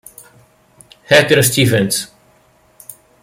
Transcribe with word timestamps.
Heather 1.11 1.43
Stephens 1.45 2.09